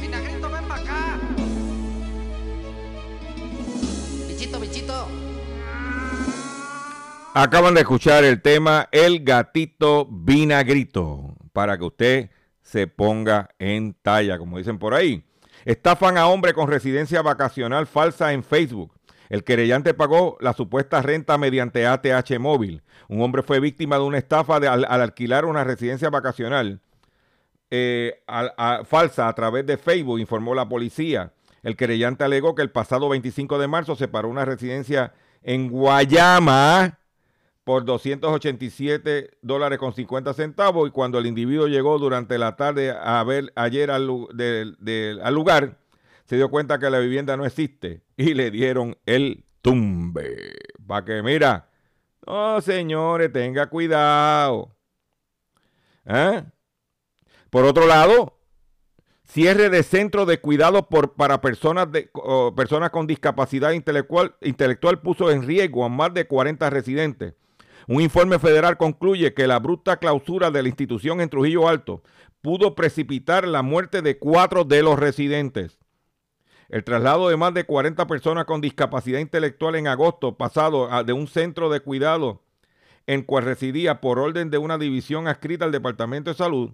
[0.00, 1.18] Vinagrito, ven acá.
[4.26, 5.08] Bichito, bichito.
[7.34, 12.30] Acaban de escuchar el tema El gatito vinagrito para que usted
[12.62, 15.24] se ponga en talla, como dicen por ahí.
[15.66, 18.97] Estafan a hombre con residencia vacacional falsa en Facebook.
[19.28, 22.82] El querellante pagó la supuesta renta mediante ATH móvil.
[23.08, 26.80] Un hombre fue víctima de una estafa al, al alquilar una residencia vacacional
[27.70, 28.22] eh,
[28.86, 31.32] falsa a través de Facebook, informó la policía.
[31.62, 35.12] El querellante alegó que el pasado 25 de marzo se paró una residencia
[35.42, 36.98] en Guayama
[37.64, 43.22] por 287 dólares con 50 centavos y cuando el individuo llegó durante la tarde a
[43.24, 45.76] ver ayer al lugar,
[46.28, 50.58] se dio cuenta que la vivienda no existe y le dieron el tumbe.
[50.86, 51.70] Para que mira,
[52.26, 54.76] no señores, tenga cuidado.
[56.04, 56.44] ¿Eh?
[57.48, 58.38] Por otro lado,
[59.24, 62.10] cierre de centro de cuidado por, para personas, de,
[62.54, 67.34] personas con discapacidad intelectual, intelectual puso en riesgo a más de 40 residentes.
[67.86, 72.02] Un informe federal concluye que la bruta clausura de la institución en Trujillo Alto
[72.42, 75.78] pudo precipitar la muerte de cuatro de los residentes.
[76.68, 81.26] El traslado de más de 40 personas con discapacidad intelectual en agosto pasado de un
[81.26, 82.42] centro de cuidado
[83.06, 86.72] en cual residía por orden de una división adscrita al Departamento de Salud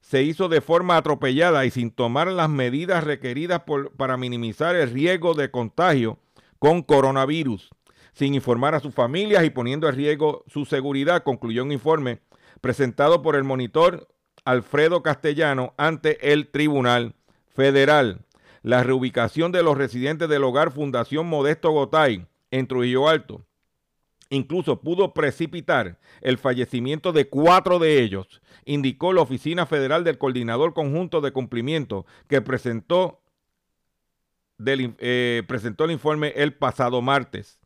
[0.00, 3.62] se hizo de forma atropellada y sin tomar las medidas requeridas
[3.96, 6.18] para minimizar el riesgo de contagio
[6.58, 7.70] con coronavirus,
[8.12, 12.20] sin informar a sus familias y poniendo en riesgo su seguridad, concluyó un informe
[12.60, 14.08] presentado por el monitor
[14.44, 17.14] Alfredo Castellano ante el Tribunal
[17.54, 18.24] Federal.
[18.62, 23.44] La reubicación de los residentes del hogar Fundación Modesto Gotay en Trujillo Alto
[24.30, 30.72] incluso pudo precipitar el fallecimiento de cuatro de ellos, indicó la Oficina Federal del Coordinador
[30.72, 33.20] Conjunto de Cumplimiento, que presentó,
[34.64, 37.58] eh, presentó el informe el pasado martes.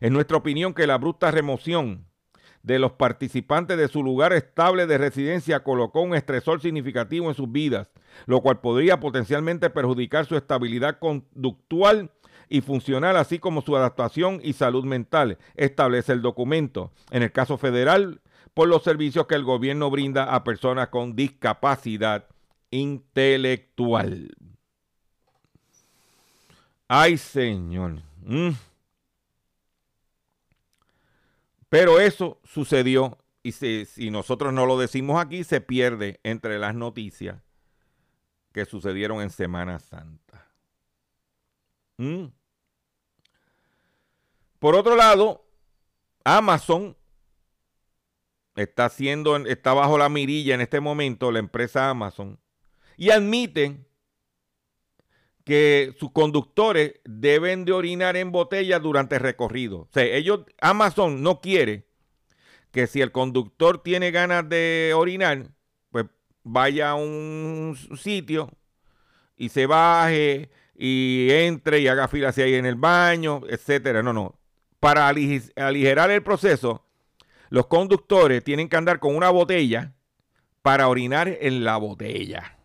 [0.00, 2.06] En nuestra opinión que la abrupta remoción
[2.66, 7.50] de los participantes de su lugar estable de residencia colocó un estresor significativo en sus
[7.52, 7.88] vidas,
[8.26, 12.10] lo cual podría potencialmente perjudicar su estabilidad conductual
[12.48, 16.90] y funcional, así como su adaptación y salud mental, establece el documento.
[17.12, 18.20] En el caso federal,
[18.52, 22.26] por los servicios que el gobierno brinda a personas con discapacidad
[22.72, 24.34] intelectual.
[26.88, 28.02] Ay, Señor.
[28.24, 28.50] Mm.
[31.68, 37.42] Pero eso sucedió y si nosotros no lo decimos aquí, se pierde entre las noticias
[38.52, 40.50] que sucedieron en Semana Santa.
[41.98, 42.26] Mm.
[44.58, 45.46] Por otro lado,
[46.24, 46.96] Amazon
[48.56, 52.40] está haciendo, está bajo la mirilla en este momento, la empresa Amazon,
[52.96, 53.85] y admiten
[55.46, 59.82] que sus conductores deben de orinar en botellas durante el recorrido.
[59.82, 61.86] O sea, ellos, Amazon no quiere
[62.72, 65.46] que si el conductor tiene ganas de orinar,
[65.92, 66.06] pues
[66.42, 68.50] vaya a un sitio
[69.36, 74.02] y se baje y entre y haga fila hacia ahí en el baño, etcétera.
[74.02, 74.40] No, no.
[74.80, 76.84] Para aligerar el proceso,
[77.50, 79.94] los conductores tienen que andar con una botella
[80.62, 82.55] para orinar en la botella.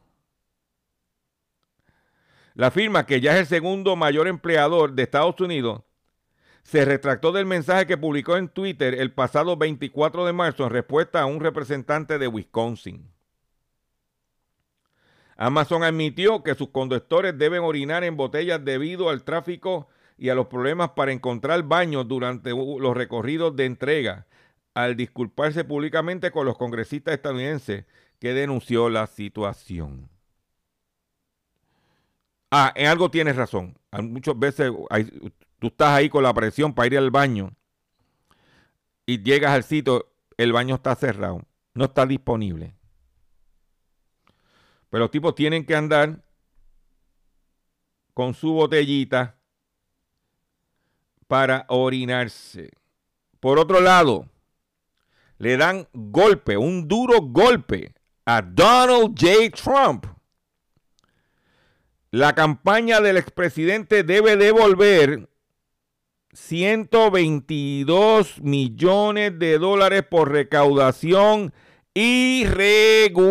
[2.54, 5.84] La firma, que ya es el segundo mayor empleador de Estados Unidos,
[6.64, 11.22] se retractó del mensaje que publicó en Twitter el pasado 24 de marzo en respuesta
[11.22, 13.10] a un representante de Wisconsin.
[15.38, 19.88] Amazon admitió que sus conductores deben orinar en botellas debido al tráfico
[20.18, 24.28] y a los problemas para encontrar baños durante los recorridos de entrega,
[24.76, 27.86] al disculparse públicamente con los congresistas estadounidenses
[28.20, 30.10] que denunció la situación.
[32.52, 33.78] Ah, en algo tienes razón.
[33.94, 34.72] Muchas veces
[35.58, 37.56] tú estás ahí con la presión para ir al baño
[39.06, 41.42] y llegas al sitio, el baño está cerrado,
[41.74, 42.76] no está disponible.
[44.90, 46.22] Pero los tipos tienen que andar
[48.14, 49.38] con su botellita
[51.28, 52.72] para orinarse.
[53.40, 54.28] Por otro lado,
[55.38, 57.96] le dan golpe, un duro golpe
[58.26, 59.50] a Donald J.
[59.52, 60.06] Trump
[62.12, 65.30] la campaña del expresidente debe devolver
[66.34, 71.54] 122 millones de dólares por recaudación
[71.94, 73.30] irregular.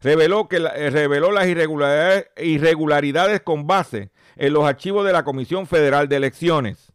[0.02, 5.68] reveló que eh, reveló las irregularidades, irregularidades con base en los archivos de la Comisión
[5.68, 6.92] Federal de Elecciones.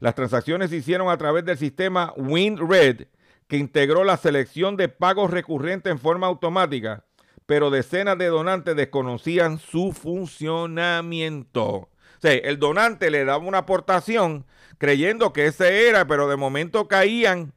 [0.00, 3.06] Las transacciones se hicieron a través del sistema WinRed
[3.52, 7.04] que integró la selección de pagos recurrentes en forma automática,
[7.44, 11.66] pero decenas de donantes desconocían su funcionamiento.
[11.66, 14.46] O sea, el donante le daba una aportación
[14.78, 17.52] creyendo que ese era, pero de momento caían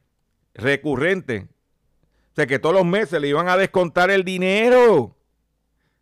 [0.52, 1.44] recurrentes.
[1.44, 5.16] O sea, que todos los meses le iban a descontar el dinero.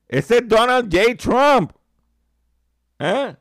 [0.08, 1.14] Ese es Donald J.
[1.16, 1.70] Trump.
[2.98, 3.36] ¿Eh?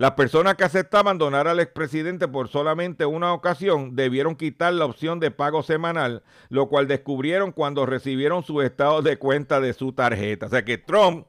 [0.00, 5.20] Las personas que aceptaban donar al expresidente por solamente una ocasión debieron quitar la opción
[5.20, 10.46] de pago semanal, lo cual descubrieron cuando recibieron su estado de cuenta de su tarjeta.
[10.46, 11.26] O sea que Trump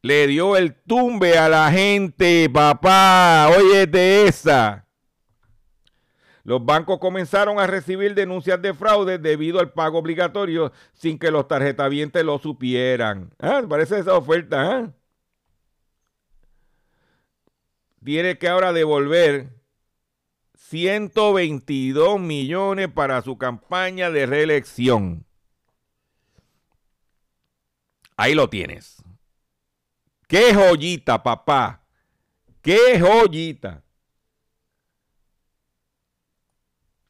[0.00, 3.48] le dio el tumbe a la gente, papá.
[3.48, 4.86] Oye, de esa.
[6.44, 11.48] Los bancos comenzaron a recibir denuncias de fraude debido al pago obligatorio sin que los
[11.48, 13.34] tarjetavientes lo supieran.
[13.40, 13.60] ¿Ah?
[13.68, 14.99] Parece esa oferta, ¿eh?
[18.04, 19.60] Tiene que ahora devolver
[20.54, 25.26] 122 millones para su campaña de reelección.
[28.16, 29.02] Ahí lo tienes.
[30.28, 31.84] Qué joyita, papá.
[32.62, 33.82] Qué joyita.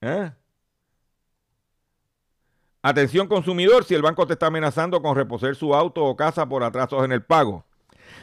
[0.01, 0.33] ¿Eh?
[2.83, 6.65] Atención consumidor, si el banco te está amenazando con reposer su auto o casa por
[6.65, 7.67] atrasos en el pago.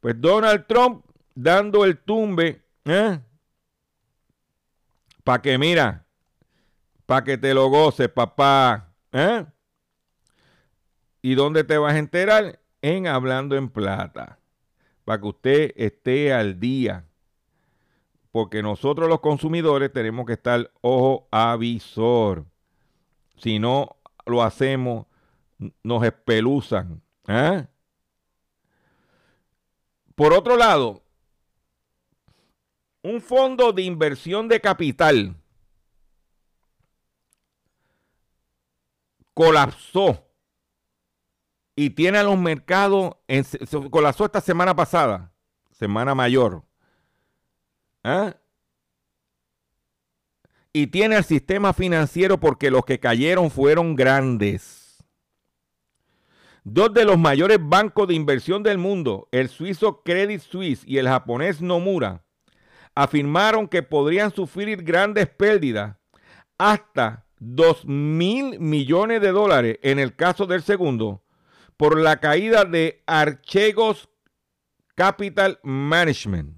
[0.00, 1.04] Pues Donald Trump
[1.34, 3.18] dando el tumbe, ¿eh?
[5.24, 6.06] Para que mira,
[7.06, 8.92] para que te lo goces, papá.
[9.12, 9.46] ¿eh?
[11.22, 12.60] ¿Y dónde te vas a enterar?
[12.82, 14.38] En Hablando en Plata.
[15.06, 17.06] Para que usted esté al día.
[18.30, 22.44] Porque nosotros los consumidores tenemos que estar ojo avisor.
[23.38, 23.96] Si no
[24.26, 25.06] lo hacemos,
[25.82, 27.00] nos espeluzan.
[27.28, 27.66] ¿eh?
[30.14, 31.03] Por otro lado,
[33.04, 35.36] un fondo de inversión de capital
[39.34, 40.26] colapsó
[41.76, 43.44] y tiene a los mercados, en,
[43.90, 45.32] colapsó esta semana pasada,
[45.70, 46.64] semana mayor.
[48.02, 48.36] ¿Ah?
[50.72, 55.04] Y tiene al sistema financiero porque los que cayeron fueron grandes.
[56.62, 61.06] Dos de los mayores bancos de inversión del mundo, el suizo Credit Suisse y el
[61.06, 62.23] japonés Nomura,
[62.94, 65.96] afirmaron que podrían sufrir grandes pérdidas
[66.58, 71.22] hasta 2 mil millones de dólares en el caso del segundo
[71.76, 74.08] por la caída de Archegos
[74.94, 76.56] Capital Management.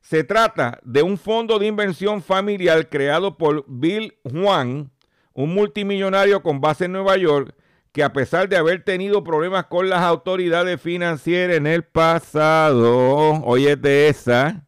[0.00, 4.90] Se trata de un fondo de inversión familiar creado por Bill Juan,
[5.32, 7.54] un multimillonario con base en Nueva York,
[7.92, 13.76] que a pesar de haber tenido problemas con las autoridades financieras en el pasado, oye
[13.76, 14.66] de esa,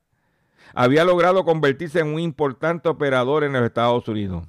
[0.74, 4.46] había logrado convertirse en un importante operador en los Estados Unidos.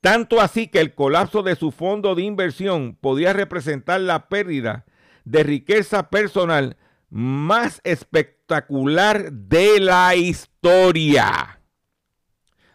[0.00, 4.84] Tanto así que el colapso de su fondo de inversión podía representar la pérdida
[5.24, 6.76] de riqueza personal
[7.10, 11.60] más espectacular de la historia.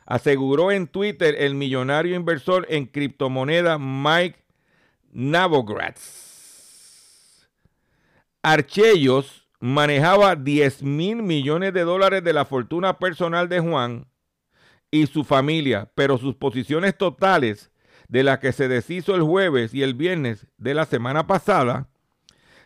[0.06, 4.44] Aseguró en Twitter el millonario inversor en criptomonedas Mike
[5.12, 7.48] Navogratz.
[8.42, 14.06] Archellos manejaba 10 mil millones de dólares de la fortuna personal de Juan
[14.92, 17.72] y su familia, pero sus posiciones totales
[18.10, 21.88] de las que se deshizo el jueves y el viernes de la semana pasada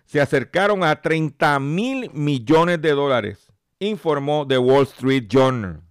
[0.05, 5.81] se acercaron a 30 mil millones de dólares, informó The Wall Street Journal.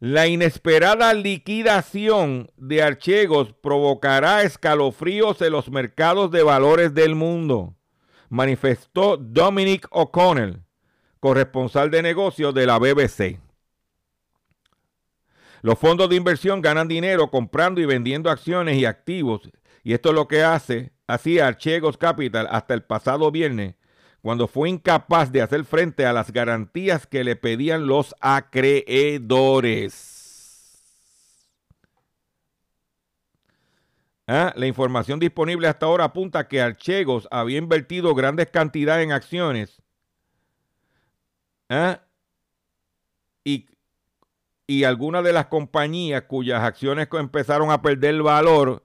[0.00, 7.74] La inesperada liquidación de Archegos provocará escalofríos en los mercados de valores del mundo
[8.28, 10.62] manifestó Dominic O'Connell,
[11.20, 13.40] corresponsal de negocios de la BBC.
[15.62, 19.50] Los fondos de inversión ganan dinero comprando y vendiendo acciones y activos,
[19.82, 23.74] y esto es lo que hace, hacía Archegos Capital hasta el pasado viernes,
[24.22, 30.17] cuando fue incapaz de hacer frente a las garantías que le pedían los acreedores.
[34.30, 34.52] ¿Ah?
[34.56, 39.82] La información disponible hasta ahora apunta que Archegos había invertido grandes cantidades en acciones
[41.70, 42.02] ¿Ah?
[43.42, 43.70] y,
[44.66, 48.84] y algunas de las compañías cuyas acciones empezaron a perder valor,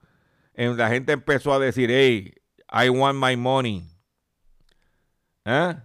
[0.56, 2.34] la gente empezó a decir, hey,
[2.72, 3.86] I want my money.
[5.44, 5.84] ¿Ah?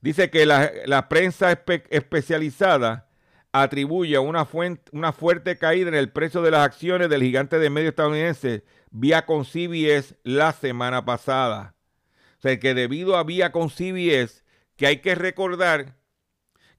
[0.00, 3.09] Dice que la, la prensa especializada
[3.52, 4.46] atribuye una,
[4.92, 9.44] una fuerte caída en el precio de las acciones del gigante de medio estadounidense Viacom
[9.44, 11.74] CBS la semana pasada.
[12.38, 14.42] O sea, que debido a Viacom CBS,
[14.76, 15.96] que hay que recordar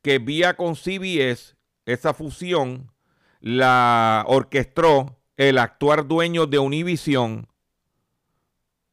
[0.01, 1.55] que Viacom CBS,
[1.85, 2.91] esa fusión,
[3.39, 7.47] la orquestó el actual dueño de Univision,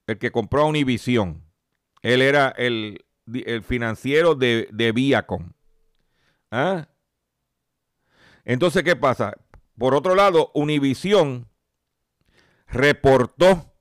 [0.07, 1.43] el que compró a Univision.
[2.03, 5.53] Él era el, el financiero de, de Viacom.
[6.51, 6.89] ¿Ah?
[8.49, 9.35] Entonces, ¿qué pasa?
[9.77, 11.47] Por otro lado, Univision
[12.67, 13.75] reportó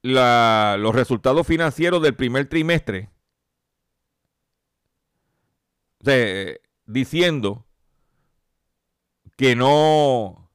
[0.00, 3.10] los resultados financieros del primer trimestre.
[6.06, 7.66] Eh, diciendo
[9.36, 10.50] que no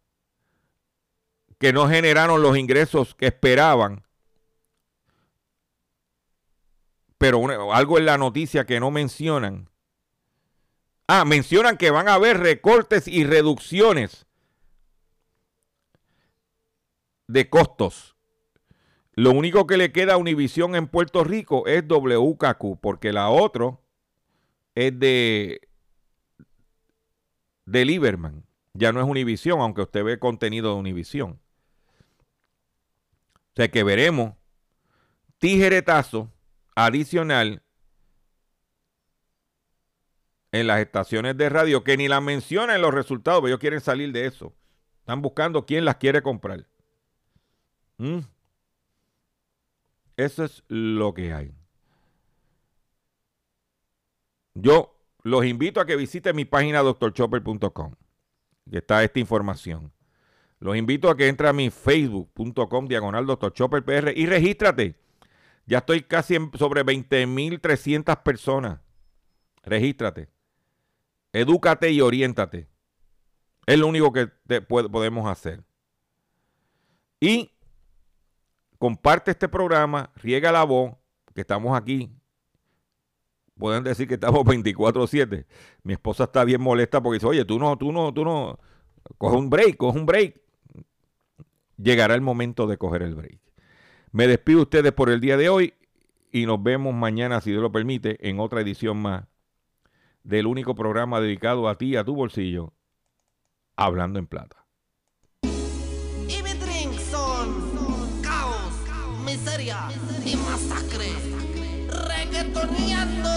[1.60, 4.08] que no generaron los ingresos que esperaban.
[7.20, 9.71] Pero algo en la noticia que no mencionan.
[11.14, 14.28] Ah, mencionan que van a haber recortes y reducciones
[17.28, 18.16] de costos.
[19.16, 23.78] Lo único que le queda a Univision en Puerto Rico es WKQ, porque la otra
[24.74, 25.68] es de,
[27.66, 28.46] de Lieberman.
[28.74, 31.42] Ya no es Univision, aunque usted ve contenido de Univision.
[33.34, 34.36] O sea que veremos
[35.40, 36.32] tijeretazo
[36.74, 37.64] adicional
[40.52, 43.82] en las estaciones de radio que ni la mencionan en los resultados, pero ellos quieren
[43.82, 44.54] salir de eso.
[45.00, 46.68] Están buscando quién las quiere comprar.
[47.98, 48.20] ¿Mm?
[50.18, 51.54] Eso es lo que hay.
[54.54, 57.96] Yo los invito a que visiten mi página doctorchopper.com,
[58.70, 59.94] que está esta información.
[60.60, 63.52] Los invito a que entre a mi facebook.com diagonal Dr.
[63.52, 64.96] Chopper PR y regístrate.
[65.66, 68.80] Ya estoy casi en sobre 20.300 personas.
[69.64, 70.30] Regístrate.
[71.34, 72.68] Edúcate y oriéntate.
[73.66, 74.28] Es lo único que
[74.62, 75.64] podemos hacer.
[77.20, 77.52] Y
[78.80, 80.96] comparte este programa, riega la voz,
[81.34, 82.12] que estamos aquí.
[83.58, 85.46] Pueden decir que estamos 24-7.
[85.84, 88.60] Mi esposa está bien molesta porque dice, oye, tú no, tú no, tú no,
[89.18, 90.42] coge un break, coge un break.
[91.78, 93.40] Llegará el momento de coger el break.
[94.12, 95.74] Me despido de ustedes por el día de hoy
[96.32, 99.26] y nos vemos mañana, si Dios lo permite, en otra edición más
[100.24, 102.74] del único programa dedicado a ti y a tu bolsillo,
[103.76, 104.68] Hablando en Plata.
[105.44, 108.74] Y mi drink son caos,
[109.26, 109.90] miseria
[110.26, 111.10] y masacre.
[112.08, 113.30] Reggaetoneando.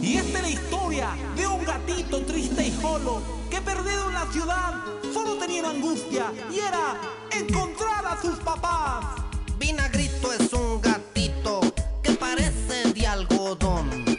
[0.00, 4.26] Y esta es la historia de un gatito triste y solo que perdido en la
[4.32, 4.82] ciudad
[5.12, 6.98] solo tenía una angustia y era
[7.30, 9.04] encontrar a sus papás.
[9.58, 11.60] Vinagrito es un gatito
[12.02, 14.11] que parece de algodón.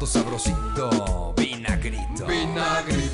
[0.00, 2.24] Gato sabrosito, vinagrito.
[2.24, 3.09] vinagrito.